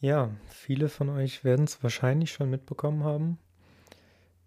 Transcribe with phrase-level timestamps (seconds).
[0.00, 3.38] Ja, viele von euch werden es wahrscheinlich schon mitbekommen haben.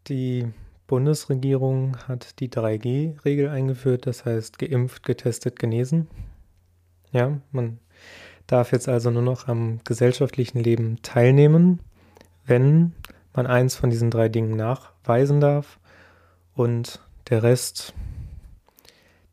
[0.08, 0.48] Die
[0.88, 6.08] Bundesregierung hat die 3G-Regel eingeführt, das heißt geimpft, getestet, genesen.
[7.12, 7.80] Ja, man
[8.48, 11.82] darf jetzt also nur noch am gesellschaftlichen Leben teilnehmen,
[12.46, 12.94] wenn
[13.34, 15.80] man eins von diesen drei Dingen nachweisen darf
[16.54, 17.94] und der Rest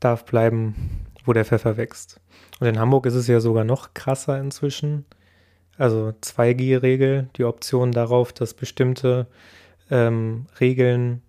[0.00, 2.20] darf bleiben, wo der Pfeffer wächst.
[2.58, 5.04] Und in Hamburg ist es ja sogar noch krasser inzwischen.
[5.78, 9.28] Also 2G-Regel, die Option darauf, dass bestimmte
[9.90, 11.22] ähm, Regeln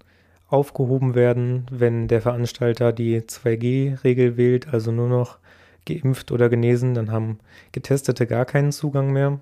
[0.47, 5.37] aufgehoben werden, wenn der Veranstalter die 2G-Regel wählt, also nur noch
[5.85, 7.39] geimpft oder genesen, dann haben
[7.71, 9.39] Getestete gar keinen Zugang mehr.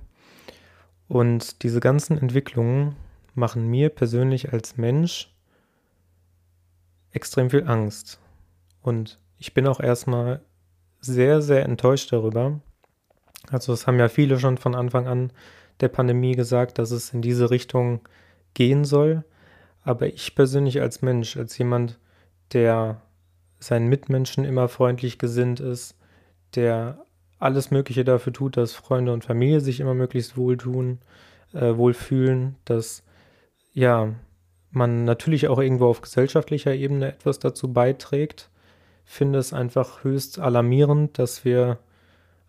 [1.07, 2.97] Und diese ganzen Entwicklungen
[3.33, 5.33] machen mir persönlich als Mensch
[7.11, 8.19] extrem viel Angst.
[8.81, 10.41] Und ich bin auch erstmal
[10.99, 12.59] sehr, sehr enttäuscht darüber.
[13.51, 15.31] Also es haben ja viele schon von Anfang an
[15.79, 18.01] der Pandemie gesagt, dass es in diese Richtung
[18.53, 19.23] gehen soll.
[19.83, 21.97] Aber ich persönlich als Mensch, als jemand,
[22.53, 23.01] der
[23.59, 25.95] seinen Mitmenschen immer freundlich gesinnt ist,
[26.55, 27.05] der
[27.39, 30.99] alles Mögliche dafür tut, dass Freunde und Familie sich immer möglichst wohltun,
[31.53, 33.03] äh, wohlfühlen, dass
[33.73, 34.13] ja
[34.71, 38.49] man natürlich auch irgendwo auf gesellschaftlicher Ebene etwas dazu beiträgt,
[39.05, 41.79] finde es einfach höchst alarmierend, dass wir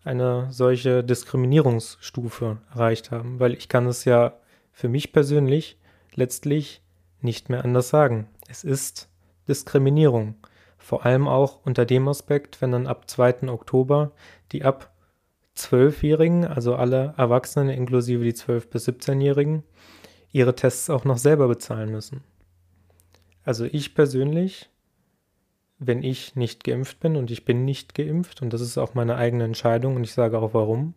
[0.03, 4.33] eine solche Diskriminierungsstufe erreicht haben, weil ich kann es ja
[4.71, 5.77] für mich persönlich
[6.15, 6.81] letztlich
[7.21, 8.27] nicht mehr anders sagen.
[8.47, 9.09] Es ist
[9.47, 10.35] Diskriminierung.
[10.77, 13.49] Vor allem auch unter dem Aspekt, wenn dann ab 2.
[13.49, 14.11] Oktober
[14.51, 14.93] die ab
[15.57, 19.63] 12-Jährigen, also alle Erwachsenen inklusive die 12- bis 17-Jährigen,
[20.31, 22.23] ihre Tests auch noch selber bezahlen müssen.
[23.43, 24.69] Also ich persönlich,
[25.79, 29.15] wenn ich nicht geimpft bin und ich bin nicht geimpft und das ist auch meine
[29.15, 30.93] eigene Entscheidung und ich sage auch warum,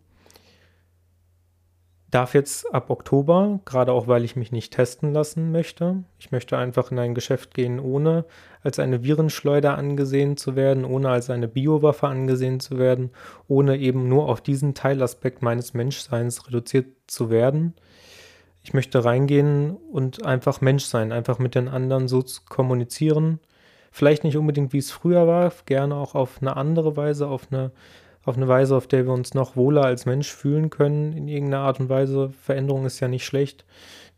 [2.13, 6.57] darf jetzt ab Oktober, gerade auch weil ich mich nicht testen lassen möchte, ich möchte
[6.57, 8.25] einfach in ein Geschäft gehen, ohne
[8.61, 13.09] als eine Virenschleuder angesehen zu werden, ohne als eine Biowaffe angesehen zu werden,
[13.47, 17.73] ohne eben nur auf diesen Teilaspekt meines Menschseins reduziert zu werden.
[18.63, 23.39] Ich möchte reingehen und einfach Mensch sein, einfach mit den anderen so zu kommunizieren.
[23.95, 27.71] Vielleicht nicht unbedingt, wie es früher war, gerne auch auf eine andere Weise, auf eine
[28.25, 31.63] auf eine Weise, auf der wir uns noch wohler als Mensch fühlen können, in irgendeiner
[31.63, 32.31] Art und Weise.
[32.41, 33.65] Veränderung ist ja nicht schlecht.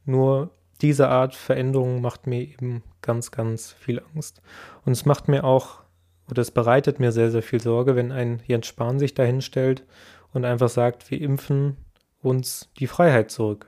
[0.06, 4.42] Nur diese Art Veränderung macht mir eben ganz, ganz viel Angst.
[4.86, 5.82] Und es macht mir auch,
[6.30, 9.84] oder es bereitet mir sehr, sehr viel Sorge, wenn ein Jens Spahn sich dahin stellt
[10.34, 11.78] und einfach sagt, wir impfen
[12.22, 13.68] uns die Freiheit zurück.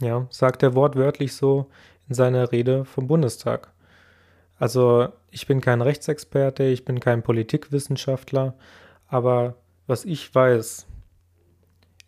[0.00, 1.66] Ja, sagt er wortwörtlich so
[2.08, 3.71] in seiner Rede vom Bundestag.
[4.62, 8.54] Also ich bin kein Rechtsexperte, ich bin kein Politikwissenschaftler,
[9.08, 9.56] aber
[9.88, 10.86] was ich weiß,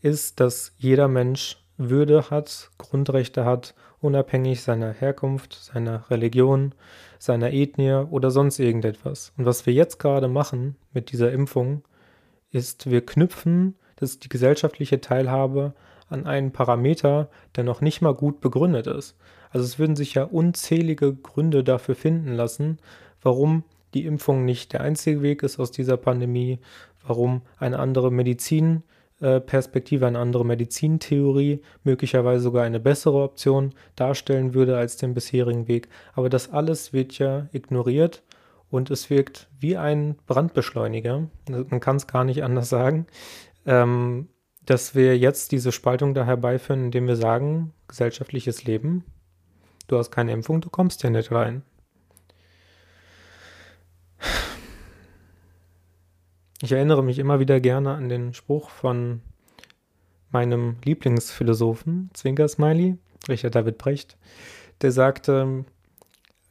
[0.02, 6.76] ist, dass jeder Mensch Würde hat, Grundrechte hat, unabhängig seiner Herkunft, seiner Religion,
[7.18, 9.32] seiner Ethnie oder sonst irgendetwas.
[9.36, 11.82] Und was wir jetzt gerade machen mit dieser Impfung,
[12.52, 15.74] ist, wir knüpfen das, die gesellschaftliche Teilhabe
[16.08, 19.16] an einen Parameter, der noch nicht mal gut begründet ist.
[19.54, 22.78] Also es würden sich ja unzählige Gründe dafür finden lassen,
[23.22, 23.62] warum
[23.94, 26.58] die Impfung nicht der einzige Weg ist aus dieser Pandemie,
[27.06, 34.96] warum eine andere Medizinperspektive, eine andere Medizintheorie möglicherweise sogar eine bessere Option darstellen würde als
[34.96, 35.88] den bisherigen Weg.
[36.14, 38.24] Aber das alles wird ja ignoriert
[38.70, 41.28] und es wirkt wie ein Brandbeschleuniger.
[41.48, 43.06] Man kann es gar nicht anders sagen.
[43.66, 44.26] Ähm,
[44.66, 49.04] dass wir jetzt diese Spaltung da herbeiführen, indem wir sagen, gesellschaftliches Leben,
[49.86, 51.62] du hast keine Impfung, du kommst ja nicht rein.
[56.62, 59.20] Ich erinnere mich immer wieder gerne an den Spruch von
[60.30, 62.96] meinem Lieblingsphilosophen, Zwinker-Smiley,
[63.28, 64.16] Richard David Brecht,
[64.80, 65.64] der sagte,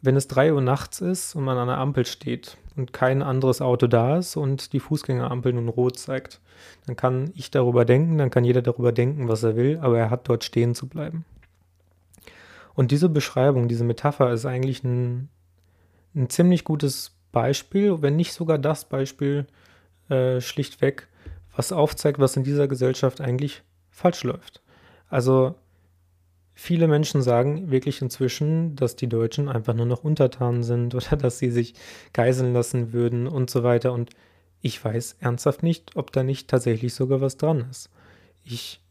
[0.02, 3.62] wenn es drei Uhr nachts ist und man an einer Ampel steht und kein anderes
[3.62, 6.42] Auto da ist und die Fußgängerampel nun rot zeigt,
[6.86, 10.10] dann kann ich darüber denken, dann kann jeder darüber denken, was er will, aber er
[10.10, 11.26] hat dort stehen zu bleiben.
[12.76, 15.30] Und diese Beschreibung, diese Metapher ist eigentlich ein,
[16.16, 19.48] ein ziemlich gutes Beispiel, wenn nicht sogar das Beispiel
[20.10, 21.08] äh, schlichtweg
[21.56, 23.62] was aufzeigt, was in dieser Gesellschaft eigentlich
[23.92, 24.62] falsch läuft.
[25.10, 25.56] Also
[26.54, 31.40] viele Menschen sagen wirklich inzwischen, dass die Deutschen einfach nur noch untertan sind oder dass
[31.40, 31.76] sie sich
[32.14, 33.94] geiseln lassen würden und so weiter.
[33.94, 34.12] Und
[34.62, 37.90] ich weiß ernsthaft nicht, ob da nicht tatsächlich sogar was dran ist.
[38.44, 38.83] Ich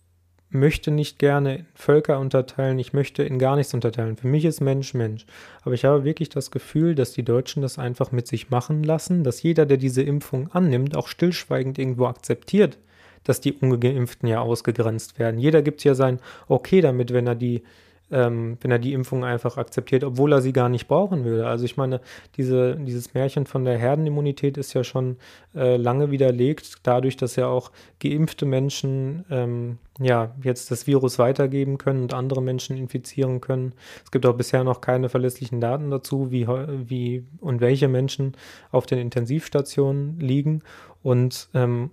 [0.54, 4.16] möchte nicht gerne Völker unterteilen, ich möchte in gar nichts unterteilen.
[4.16, 5.26] Für mich ist Mensch Mensch.
[5.62, 9.25] Aber ich habe wirklich das Gefühl, dass die Deutschen das einfach mit sich machen lassen,
[9.25, 12.78] dass jeder, der diese Impfung annimmt, auch stillschweigend irgendwo akzeptiert,
[13.25, 15.38] dass die Ungeimpften ja ausgegrenzt werden.
[15.38, 16.19] Jeder gibt ja sein
[16.49, 17.62] Okay damit, wenn er die
[18.12, 21.46] ähm, wenn er die Impfung einfach akzeptiert, obwohl er sie gar nicht brauchen würde.
[21.46, 22.00] Also ich meine,
[22.36, 25.16] diese, dieses Märchen von der Herdenimmunität ist ja schon
[25.54, 31.78] äh, lange widerlegt, dadurch, dass ja auch geimpfte Menschen ähm, ja jetzt das Virus weitergeben
[31.78, 33.72] können und andere Menschen infizieren können.
[34.04, 38.36] Es gibt auch bisher noch keine verlässlichen Daten dazu, wie, wie und welche Menschen
[38.70, 40.62] auf den Intensivstationen liegen.
[41.02, 41.90] Und ähm,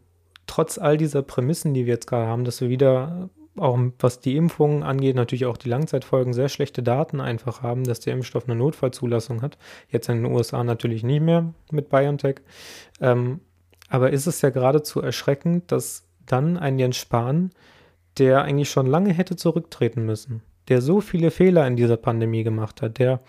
[0.47, 3.29] trotz all dieser Prämissen, die wir jetzt gerade haben, dass wir wieder
[3.59, 7.99] auch was die Impfungen angeht, natürlich auch die Langzeitfolgen sehr schlechte Daten einfach haben, dass
[7.99, 9.57] der Impfstoff eine Notfallzulassung hat.
[9.89, 12.37] Jetzt in den USA natürlich nicht mehr mit BioNTech.
[13.01, 13.41] Ähm,
[13.89, 17.51] aber ist es ja geradezu erschreckend, dass dann ein Jens Spahn,
[18.17, 22.81] der eigentlich schon lange hätte zurücktreten müssen, der so viele Fehler in dieser Pandemie gemacht
[22.81, 23.21] hat, der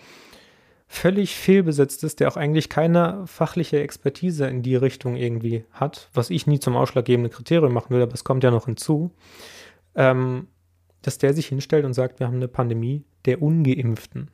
[0.87, 6.29] völlig fehlbesetzt ist, der auch eigentlich keine fachliche Expertise in die Richtung irgendwie hat, was
[6.29, 9.11] ich nie zum ausschlaggebenden Kriterium machen will, aber es kommt ja noch hinzu,
[9.95, 10.47] ähm,
[11.01, 14.29] dass der sich hinstellt und sagt, wir haben eine Pandemie der Ungeimpften.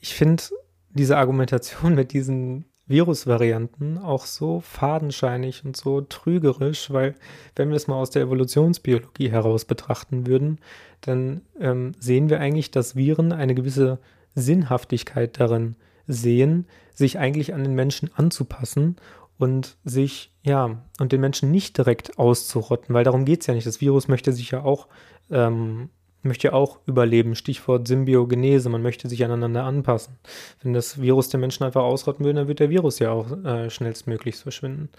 [0.00, 0.42] Ich finde
[0.90, 7.14] diese Argumentation mit diesen Virusvarianten auch so fadenscheinig und so trügerisch, weil
[7.54, 10.58] wenn wir es mal aus der Evolutionsbiologie heraus betrachten würden,
[11.00, 13.98] dann ähm, sehen wir eigentlich, dass Viren eine gewisse
[14.34, 15.76] Sinnhaftigkeit darin
[16.06, 18.96] sehen, sich eigentlich an den Menschen anzupassen
[19.42, 23.66] und sich, ja, und den Menschen nicht direkt auszurotten, weil darum geht es ja nicht.
[23.66, 24.86] Das Virus möchte sich ja auch,
[25.32, 25.88] ähm,
[26.22, 27.34] möchte auch überleben.
[27.34, 30.16] Stichwort Symbiogenese, man möchte sich aneinander anpassen.
[30.62, 33.68] Wenn das Virus den Menschen einfach ausrotten will, dann wird der Virus ja auch äh,
[33.68, 34.90] schnellstmöglichst verschwinden.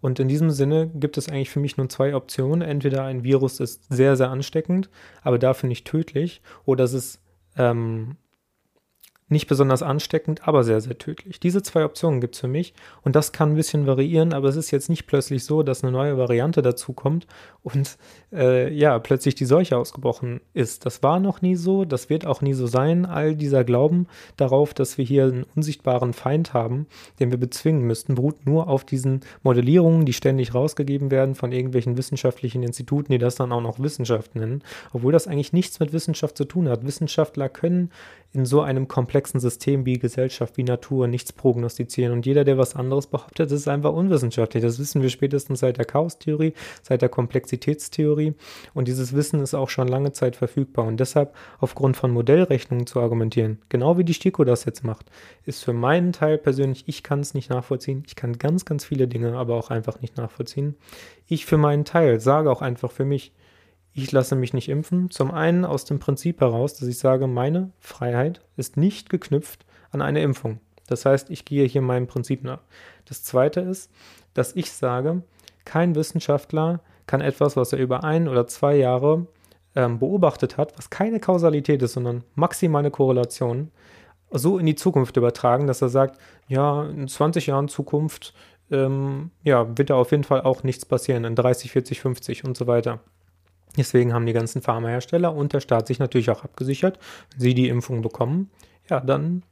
[0.00, 2.62] Und in diesem Sinne gibt es eigentlich für mich nur zwei Optionen.
[2.62, 4.90] Entweder ein Virus ist sehr, sehr ansteckend,
[5.22, 7.20] aber dafür nicht tödlich, oder es ist
[7.56, 8.14] ähm,
[9.28, 11.38] nicht besonders ansteckend, aber sehr, sehr tödlich.
[11.40, 14.56] Diese zwei Optionen gibt es für mich und das kann ein bisschen variieren, aber es
[14.56, 17.26] ist jetzt nicht plötzlich so, dass eine neue Variante dazu kommt
[17.62, 17.98] und
[18.32, 20.86] äh, ja, plötzlich die Seuche ausgebrochen ist.
[20.86, 23.04] Das war noch nie so, das wird auch nie so sein.
[23.04, 26.86] All dieser Glauben darauf, dass wir hier einen unsichtbaren Feind haben,
[27.20, 31.96] den wir bezwingen müssten, beruht nur auf diesen Modellierungen, die ständig rausgegeben werden von irgendwelchen
[31.98, 36.36] wissenschaftlichen Instituten, die das dann auch noch Wissenschaft nennen, obwohl das eigentlich nichts mit Wissenschaft
[36.36, 36.86] zu tun hat.
[36.86, 37.90] Wissenschaftler können
[38.32, 42.12] in so einem komplexen System wie Gesellschaft, wie Natur nichts prognostizieren.
[42.12, 44.62] Und jeder, der was anderes behauptet, ist einfach unwissenschaftlich.
[44.62, 48.34] Das wissen wir spätestens seit der Chaostheorie, seit der Komplexitätstheorie.
[48.74, 50.86] Und dieses Wissen ist auch schon lange Zeit verfügbar.
[50.86, 55.10] Und deshalb aufgrund von Modellrechnungen zu argumentieren, genau wie die STIKO das jetzt macht,
[55.44, 58.04] ist für meinen Teil persönlich, ich kann es nicht nachvollziehen.
[58.06, 60.76] Ich kann ganz, ganz viele Dinge aber auch einfach nicht nachvollziehen.
[61.26, 63.32] Ich für meinen Teil sage auch einfach für mich,
[64.02, 65.10] ich lasse mich nicht impfen.
[65.10, 70.02] Zum einen aus dem Prinzip heraus, dass ich sage, meine Freiheit ist nicht geknüpft an
[70.02, 70.60] eine Impfung.
[70.86, 72.60] Das heißt, ich gehe hier meinem Prinzip nach.
[73.04, 73.90] Das zweite ist,
[74.34, 75.22] dass ich sage,
[75.64, 79.26] kein Wissenschaftler kann etwas, was er über ein oder zwei Jahre
[79.74, 83.70] ähm, beobachtet hat, was keine Kausalität ist, sondern maximale Korrelation,
[84.30, 86.18] so in die Zukunft übertragen, dass er sagt,
[86.48, 88.34] ja, in 20 Jahren Zukunft,
[88.70, 92.56] ähm, ja, wird da auf jeden Fall auch nichts passieren, in 30, 40, 50 und
[92.56, 93.00] so weiter.
[93.76, 96.98] Deswegen haben die ganzen Pharmahersteller und der Staat sich natürlich auch abgesichert.
[97.32, 98.50] Wenn sie die Impfung bekommen,
[98.88, 99.42] ja, dann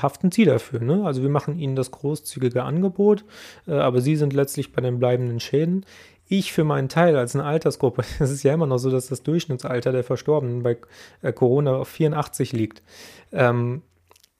[0.00, 0.80] haften sie dafür.
[0.80, 1.04] Ne?
[1.04, 3.24] Also wir machen ihnen das großzügige Angebot,
[3.66, 5.84] äh, aber sie sind letztlich bei den bleibenden Schäden.
[6.28, 9.22] Ich für meinen Teil als eine Altersgruppe, es ist ja immer noch so, dass das
[9.22, 10.78] Durchschnittsalter der Verstorbenen bei
[11.20, 12.82] äh, Corona auf 84 liegt.
[13.32, 13.82] Ähm,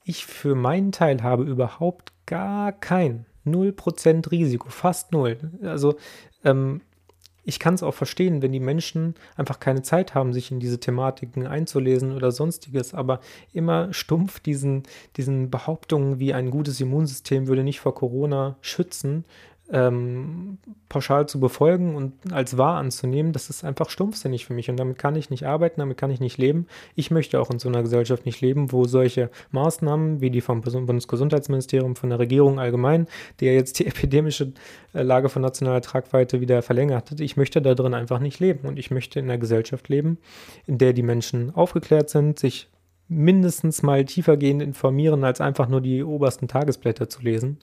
[0.04, 5.38] ich für meinen Teil habe überhaupt gar kein 0% Risiko, fast null.
[5.62, 5.96] Also
[6.44, 6.80] ähm,
[7.44, 10.78] ich kann es auch verstehen, wenn die Menschen einfach keine Zeit haben, sich in diese
[10.78, 13.20] Thematiken einzulesen oder sonstiges, aber
[13.52, 14.84] immer stumpf diesen,
[15.16, 19.25] diesen Behauptungen wie ein gutes Immunsystem würde nicht vor Corona schützen,
[19.72, 20.58] ähm,
[20.90, 24.98] pauschal zu befolgen und als wahr anzunehmen, das ist einfach stumpfsinnig für mich und damit
[24.98, 26.66] kann ich nicht arbeiten, damit kann ich nicht leben.
[26.94, 30.60] Ich möchte auch in so einer Gesellschaft nicht leben, wo solche Maßnahmen wie die vom
[30.60, 33.08] Bundesgesundheitsministerium, von der Regierung allgemein,
[33.40, 34.52] die ja jetzt die epidemische
[34.92, 38.68] äh, Lage von nationaler Tragweite wieder verlängert hat, ich möchte da drin einfach nicht leben
[38.68, 40.18] und ich möchte in einer Gesellschaft leben,
[40.66, 42.68] in der die Menschen aufgeklärt sind, sich
[43.08, 47.58] mindestens mal tiefergehend informieren, als einfach nur die obersten Tagesblätter zu lesen.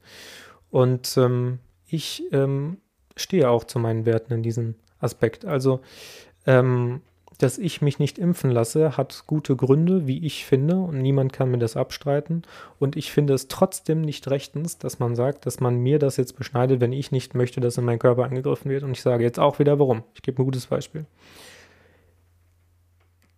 [0.71, 1.59] Und ähm,
[1.89, 2.77] ich ähm,
[3.15, 5.45] stehe auch zu meinen Werten in diesem Aspekt.
[5.45, 5.81] Also,
[6.45, 7.01] ähm,
[7.39, 11.49] dass ich mich nicht impfen lasse, hat gute Gründe, wie ich finde, und niemand kann
[11.49, 12.41] mir das abstreiten.
[12.79, 16.35] Und ich finde es trotzdem nicht rechtens, dass man sagt, dass man mir das jetzt
[16.35, 18.83] beschneidet, wenn ich nicht möchte, dass in meinen Körper angegriffen wird.
[18.83, 20.03] Und ich sage jetzt auch wieder warum.
[20.15, 21.05] Ich gebe ein gutes Beispiel.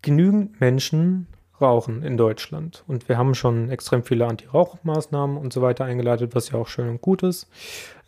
[0.01, 1.27] Genügend Menschen
[1.61, 2.83] rauchen in Deutschland.
[2.87, 6.89] Und wir haben schon extrem viele Anti-Rauchmaßnahmen und so weiter eingeleitet, was ja auch schön
[6.89, 7.47] und gut ist.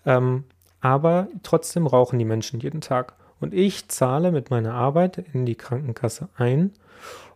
[0.06, 0.44] Ähm,
[0.82, 3.14] aber trotzdem rauchen die Menschen jeden Tag.
[3.40, 6.72] Und ich zahle mit meiner Arbeit in die Krankenkasse ein,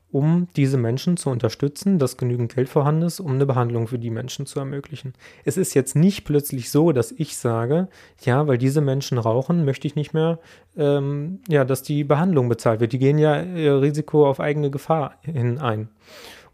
[0.09, 4.09] um diese Menschen zu unterstützen, dass genügend Geld vorhanden ist, um eine Behandlung für die
[4.09, 5.13] Menschen zu ermöglichen.
[5.43, 7.89] Es ist jetzt nicht plötzlich so, dass ich sage,
[8.21, 10.39] ja, weil diese Menschen rauchen, möchte ich nicht mehr,
[10.77, 12.93] ähm, ja, dass die Behandlung bezahlt wird.
[12.93, 15.89] Die gehen ja ihr Risiko auf eigene Gefahr hin ein.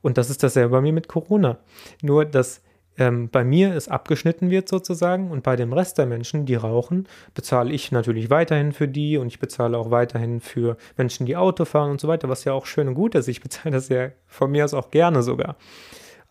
[0.01, 1.59] Und das ist dasselbe bei mir mit Corona.
[2.01, 2.62] Nur, dass
[2.97, 7.07] ähm, bei mir es abgeschnitten wird sozusagen und bei dem Rest der Menschen, die rauchen,
[7.33, 11.65] bezahle ich natürlich weiterhin für die und ich bezahle auch weiterhin für Menschen, die Auto
[11.65, 13.27] fahren und so weiter, was ja auch schön und gut ist.
[13.27, 15.55] Ich bezahle das ja von mir aus auch gerne sogar.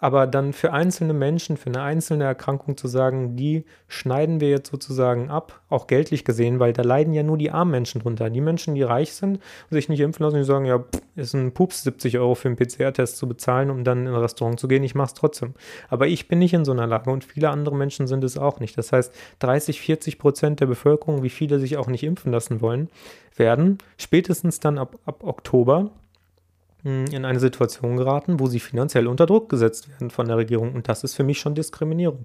[0.02, 4.68] Aber dann für einzelne Menschen, für eine einzelne Erkrankung zu sagen, die schneiden wir jetzt
[4.68, 8.28] sozusagen ab, auch geldlich gesehen, weil da leiden ja nur die armen Menschen drunter.
[8.28, 10.82] Die Menschen, die reich sind und sich nicht impfen lassen, die sagen, ja,
[11.14, 14.59] ist ein Pups, 70 Euro für einen PCR-Test zu bezahlen, um dann in ein Restaurant
[14.59, 14.82] zu gehen.
[14.82, 15.54] Ich mache es trotzdem.
[15.88, 18.59] Aber ich bin nicht in so einer Lage und viele andere Menschen sind es auch
[18.59, 18.76] nicht.
[18.76, 22.88] Das heißt, 30, 40 Prozent der Bevölkerung, wie viele sich auch nicht impfen lassen wollen,
[23.37, 25.92] werden spätestens dann ab, ab Oktober
[26.85, 30.75] in eine Situation geraten, wo sie finanziell unter Druck gesetzt werden von der Regierung.
[30.75, 32.25] Und das ist für mich schon Diskriminierung.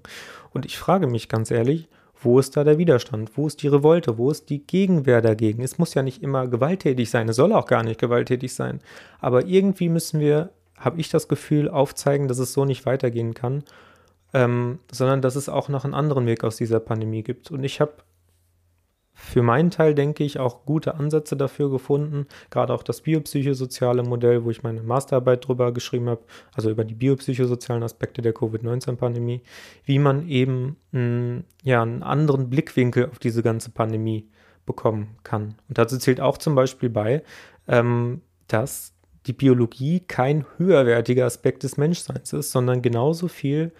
[0.52, 1.88] Und ich frage mich ganz ehrlich,
[2.20, 3.30] wo ist da der Widerstand?
[3.36, 4.18] Wo ist die Revolte?
[4.18, 5.62] Wo ist die Gegenwehr dagegen?
[5.62, 8.80] Es muss ja nicht immer gewalttätig sein, es soll auch gar nicht gewalttätig sein.
[9.20, 13.62] Aber irgendwie müssen wir, habe ich das Gefühl, aufzeigen, dass es so nicht weitergehen kann,
[14.34, 17.52] ähm, sondern dass es auch noch einen anderen Weg aus dieser Pandemie gibt.
[17.52, 17.92] Und ich habe
[19.20, 22.26] für meinen Teil, denke ich, auch gute Ansätze dafür gefunden.
[22.50, 26.22] Gerade auch das biopsychosoziale Modell, wo ich meine Masterarbeit drüber geschrieben habe,
[26.54, 29.42] also über die biopsychosozialen Aspekte der Covid-19-Pandemie,
[29.84, 34.28] wie man eben mh, hm, ja, einen anderen Blickwinkel auf diese ganze Pandemie
[34.66, 35.56] bekommen kann.
[35.68, 37.24] Und dazu zählt auch zum Beispiel bei,
[37.66, 38.94] ähm, dass
[39.26, 43.72] die Biologie kein höherwertiger Aspekt des Menschseins ist, sondern genauso viel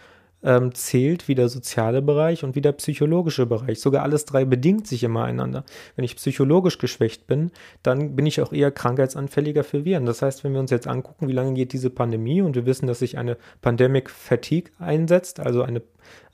[0.43, 3.81] ähm, zählt wie der soziale Bereich und wie der psychologische Bereich.
[3.81, 5.65] Sogar alles drei bedingt sich immer einander.
[5.97, 7.51] Wenn ich psychologisch geschwächt bin,
[7.83, 10.07] dann bin ich auch eher krankheitsanfälliger für Viren.
[10.07, 12.87] Das heißt, wenn wir uns jetzt angucken, wie lange geht diese Pandemie und wir wissen,
[12.87, 15.83] dass sich eine Pandemic Fatigue einsetzt, also eine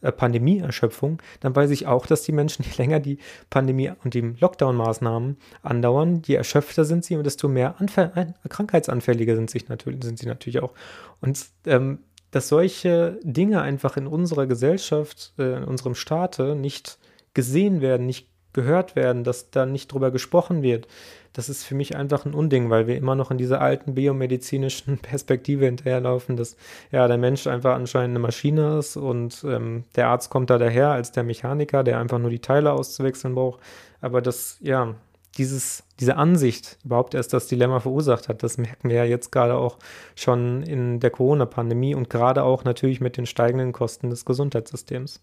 [0.03, 3.19] äh, Pandemieerschöpfung, dann weiß ich auch, dass die Menschen, je länger die
[3.49, 9.49] Pandemie und die Lockdown-Maßnahmen andauern, je erschöpfter sind sie und desto mehr Anfall krankheitsanfälliger sind,
[9.49, 10.75] sich natürlich, sind sie natürlich auch.
[11.23, 12.01] Und ähm,
[12.35, 16.99] dass solche Dinge einfach in unserer Gesellschaft, äh, in unserem Staate nicht
[17.33, 20.89] gesehen werden, nicht gehört werden, dass da nicht drüber gesprochen wird.
[21.33, 24.99] Das ist für mich einfach ein Unding, weil wir immer noch in dieser alten biomedizinischen
[25.03, 26.57] Perspektive hinterherlaufen, dass
[26.91, 30.91] ja der Mensch einfach anscheinend eine Maschine ist und ähm, der Arzt kommt da daher
[30.91, 33.61] als der Mechaniker, der einfach nur die Teile auszuwechseln braucht.
[34.01, 34.97] Aber das, ja,
[35.39, 38.43] dieses, diese Ansicht überhaupt erst das Dilemma verursacht hat.
[38.43, 39.79] Das merken wir ja jetzt gerade auch
[40.15, 45.21] schon in der Corona-Pandemie und gerade auch natürlich mit den steigenden Kosten des Gesundheitssystems.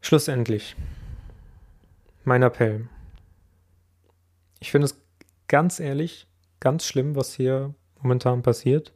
[0.00, 0.76] Schlussendlich,
[2.24, 2.88] mein Appell.
[4.60, 5.00] Ich finde es
[5.48, 6.26] ganz ehrlich,
[6.60, 8.92] ganz schlimm, was hier momentan passiert.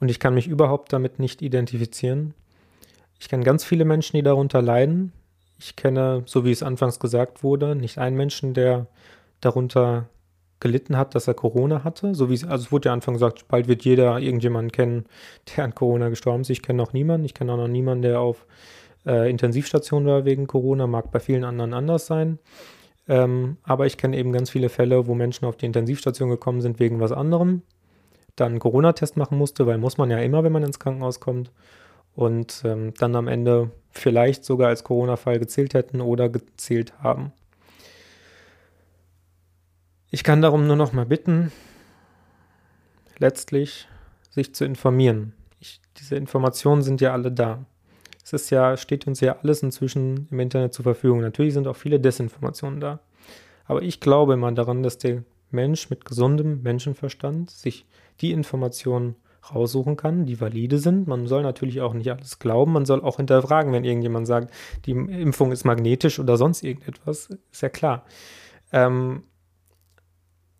[0.00, 2.34] Und ich kann mich überhaupt damit nicht identifizieren.
[3.20, 5.12] Ich kenne ganz viele Menschen, die darunter leiden,
[5.58, 8.86] ich kenne, so wie es anfangs gesagt wurde, nicht einen Menschen, der
[9.40, 10.08] darunter
[10.60, 12.14] gelitten hat, dass er Corona hatte.
[12.14, 15.04] So wie es, also es wurde ja anfangs gesagt, bald wird jeder irgendjemanden kennen,
[15.56, 16.50] der an Corona gestorben ist.
[16.50, 17.26] Ich kenne noch niemanden.
[17.26, 18.46] Ich kenne auch noch niemanden, der auf
[19.06, 20.86] äh, Intensivstation war wegen Corona.
[20.86, 22.38] Mag bei vielen anderen anders sein.
[23.06, 26.80] Ähm, aber ich kenne eben ganz viele Fälle, wo Menschen auf die Intensivstation gekommen sind
[26.80, 27.62] wegen was anderem.
[28.34, 31.52] Dann einen Corona-Test machen musste, weil muss man ja immer, wenn man ins Krankenhaus kommt
[32.14, 37.32] und ähm, dann am Ende vielleicht sogar als Corona-Fall gezählt hätten oder gezählt haben.
[40.10, 41.50] Ich kann darum nur noch mal bitten,
[43.18, 43.88] letztlich
[44.30, 45.32] sich zu informieren.
[45.60, 47.64] Ich, diese Informationen sind ja alle da.
[48.22, 51.20] Es ist ja, steht uns ja alles inzwischen im Internet zur Verfügung.
[51.20, 53.00] Natürlich sind auch viele Desinformationen da.
[53.66, 57.86] Aber ich glaube immer daran, dass der Mensch mit gesundem Menschenverstand sich
[58.20, 59.16] die Informationen
[59.52, 61.06] raussuchen kann, die valide sind.
[61.06, 62.72] Man soll natürlich auch nicht alles glauben.
[62.72, 64.52] Man soll auch hinterfragen, wenn irgendjemand sagt,
[64.86, 67.30] die Impfung ist magnetisch oder sonst irgendetwas.
[67.50, 68.04] Ist ja klar.
[68.72, 69.24] Ähm,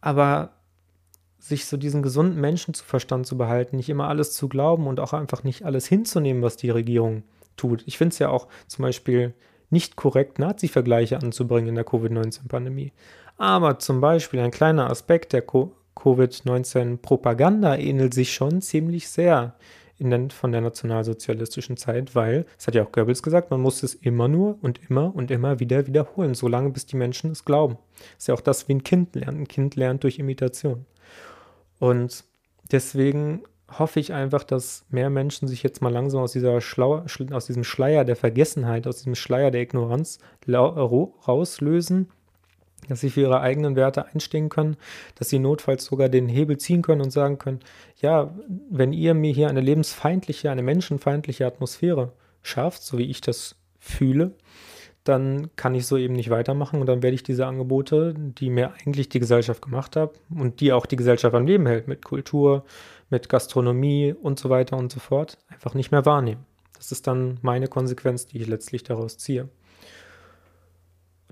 [0.00, 0.52] aber
[1.38, 5.44] sich so diesen gesunden Menschenverstand zu behalten, nicht immer alles zu glauben und auch einfach
[5.44, 7.22] nicht alles hinzunehmen, was die Regierung
[7.56, 7.82] tut.
[7.86, 9.34] Ich finde es ja auch zum Beispiel
[9.68, 12.92] nicht korrekt, Nazi-Vergleiche anzubringen in der Covid-19-Pandemie.
[13.36, 19.54] Aber zum Beispiel ein kleiner Aspekt der Co Covid-19-Propaganda ähnelt sich schon ziemlich sehr
[19.98, 23.94] den, von der nationalsozialistischen Zeit, weil, es hat ja auch Goebbels gesagt, man muss es
[23.94, 27.78] immer nur und immer und immer wieder wiederholen, solange bis die Menschen es glauben.
[27.96, 29.38] Das ist ja auch das, wie ein Kind lernt.
[29.38, 30.84] Ein Kind lernt durch Imitation.
[31.78, 32.24] Und
[32.70, 33.42] deswegen
[33.78, 37.64] hoffe ich einfach, dass mehr Menschen sich jetzt mal langsam aus, dieser Schlau aus diesem
[37.64, 42.10] Schleier der Vergessenheit, aus diesem Schleier der Ignoranz rauslösen,
[42.88, 44.76] dass sie für ihre eigenen Werte einstehen können,
[45.16, 47.60] dass sie notfalls sogar den Hebel ziehen können und sagen können,
[48.00, 48.34] ja,
[48.70, 52.12] wenn ihr mir hier eine lebensfeindliche, eine menschenfeindliche Atmosphäre
[52.42, 54.32] schafft, so wie ich das fühle,
[55.04, 58.72] dann kann ich so eben nicht weitermachen und dann werde ich diese Angebote, die mir
[58.74, 62.64] eigentlich die Gesellschaft gemacht hat und die auch die Gesellschaft am Leben hält, mit Kultur,
[63.10, 66.46] mit Gastronomie und so weiter und so fort, einfach nicht mehr wahrnehmen.
[66.76, 69.48] Das ist dann meine Konsequenz, die ich letztlich daraus ziehe.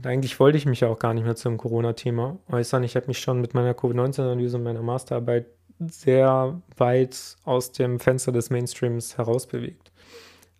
[0.02, 2.82] Und eigentlich wollte ich mich ja auch gar nicht mehr zum Corona-Thema äußern.
[2.82, 5.46] Ich habe mich schon mit meiner Covid-19-Analyse und meiner Masterarbeit
[5.78, 9.92] sehr weit aus dem Fenster des Mainstreams herausbewegt.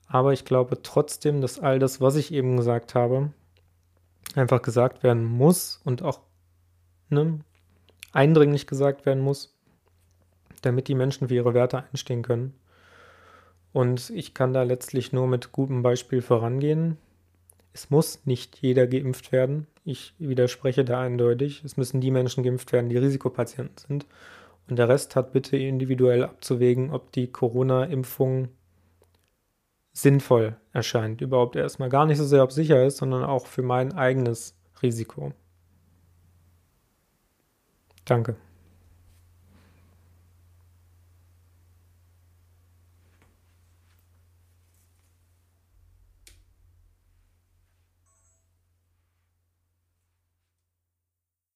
[0.07, 3.33] Aber ich glaube trotzdem, dass all das, was ich eben gesagt habe,
[4.37, 6.21] einfach gesagt werden muss und auch
[7.09, 7.41] ne,
[8.13, 9.59] eindringlich gesagt werden muss,
[10.61, 12.55] damit die Menschen für ihre Werte einstehen können.
[13.73, 16.97] Und ich kann da letztlich nur mit gutem Beispiel vorangehen.
[17.73, 19.67] Es muss nicht jeder geimpft werden.
[19.85, 21.63] Ich widerspreche da eindeutig.
[21.65, 24.07] Es müssen die Menschen geimpft werden, die Risikopatienten sind.
[24.69, 28.49] Und der Rest hat bitte individuell abzuwägen, ob die Corona-Impfung
[29.93, 31.21] sinnvoll erscheint.
[31.21, 35.33] Überhaupt erstmal gar nicht so sehr, ob sicher ist, sondern auch für mein eigenes Risiko.
[38.05, 38.37] Danke.